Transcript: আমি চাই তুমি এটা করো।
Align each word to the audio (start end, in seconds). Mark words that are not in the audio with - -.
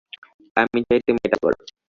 আমি 0.57 0.79
চাই 0.87 0.99
তুমি 1.07 1.19
এটা 1.23 1.37
করো। 1.43 1.57